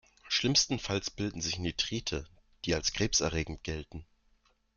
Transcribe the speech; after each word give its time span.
Schlimmstenfalls 0.27 1.11
bilden 1.11 1.41
sich 1.41 1.59
Nitrite, 1.59 2.25
die 2.65 2.73
als 2.73 2.91
krebserregend 2.91 3.63
gelten. 3.63 4.03